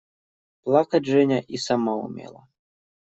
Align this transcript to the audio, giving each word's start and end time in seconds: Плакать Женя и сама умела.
Плакать 0.63 1.05
Женя 1.05 1.39
и 1.41 1.57
сама 1.57 1.95
умела. 1.95 2.47